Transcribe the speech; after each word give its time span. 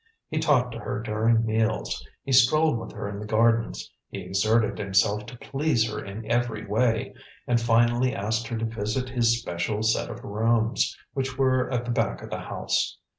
He 0.29 0.39
talked 0.39 0.71
to 0.71 0.79
her 0.79 0.99
during 0.99 1.45
meals; 1.45 2.03
he 2.23 2.31
strolled 2.31 2.79
with 2.79 2.91
her 2.93 3.07
in 3.07 3.19
the 3.19 3.27
gardens; 3.27 3.93
he 4.09 4.17
exerted 4.21 4.79
himself 4.79 5.27
to 5.27 5.37
please 5.37 5.87
her 5.93 6.03
in 6.03 6.25
every 6.25 6.65
way, 6.65 7.13
and 7.45 7.61
finally 7.61 8.11
asked 8.15 8.47
her 8.47 8.57
to 8.57 8.65
visit 8.65 9.09
his 9.09 9.39
special 9.39 9.83
set 9.83 10.09
of 10.09 10.23
rooms, 10.23 10.97
which 11.13 11.37
were 11.37 11.71
at 11.71 11.85
the 11.85 11.91
back 11.91 12.23
of 12.23 12.31
the 12.31 12.39
house. 12.39 12.97